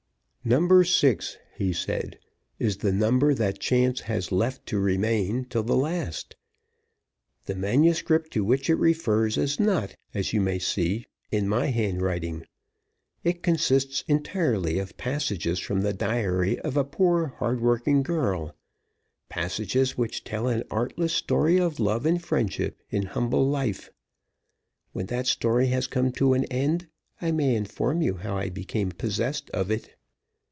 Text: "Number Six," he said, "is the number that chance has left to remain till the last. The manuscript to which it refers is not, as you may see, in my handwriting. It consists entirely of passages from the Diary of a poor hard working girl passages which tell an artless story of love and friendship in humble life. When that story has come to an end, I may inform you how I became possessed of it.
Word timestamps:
"Number 0.43 0.83
Six," 0.83 1.37
he 1.55 1.71
said, 1.71 2.17
"is 2.57 2.77
the 2.77 2.91
number 2.91 3.35
that 3.35 3.59
chance 3.59 3.99
has 3.99 4.31
left 4.31 4.65
to 4.69 4.79
remain 4.79 5.45
till 5.45 5.61
the 5.61 5.75
last. 5.77 6.35
The 7.45 7.53
manuscript 7.53 8.31
to 8.31 8.43
which 8.43 8.67
it 8.67 8.73
refers 8.77 9.37
is 9.37 9.59
not, 9.59 9.95
as 10.15 10.33
you 10.33 10.41
may 10.41 10.57
see, 10.57 11.05
in 11.29 11.47
my 11.47 11.67
handwriting. 11.67 12.47
It 13.23 13.43
consists 13.43 14.03
entirely 14.07 14.79
of 14.79 14.97
passages 14.97 15.59
from 15.59 15.81
the 15.81 15.93
Diary 15.93 16.57
of 16.61 16.75
a 16.75 16.83
poor 16.83 17.35
hard 17.37 17.61
working 17.61 18.01
girl 18.01 18.55
passages 19.29 19.95
which 19.95 20.23
tell 20.23 20.47
an 20.47 20.63
artless 20.71 21.13
story 21.13 21.59
of 21.59 21.79
love 21.79 22.03
and 22.03 22.19
friendship 22.19 22.81
in 22.89 23.03
humble 23.03 23.47
life. 23.47 23.91
When 24.91 25.05
that 25.05 25.27
story 25.27 25.67
has 25.67 25.85
come 25.85 26.11
to 26.13 26.33
an 26.33 26.45
end, 26.45 26.87
I 27.21 27.31
may 27.31 27.55
inform 27.55 28.01
you 28.01 28.15
how 28.15 28.35
I 28.35 28.49
became 28.49 28.89
possessed 28.89 29.51
of 29.51 29.69
it. 29.69 29.93